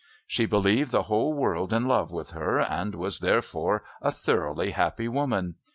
She 0.25 0.47
believed 0.47 0.91
the 0.91 1.03
whole 1.03 1.31
world 1.33 1.71
in 1.71 1.87
love 1.87 2.11
with 2.11 2.31
her 2.31 2.59
and 2.59 2.95
was 2.95 3.19
therefore 3.19 3.83
a 4.01 4.11
thoroughly 4.11 4.71
happy 4.71 5.07
woman. 5.07 5.57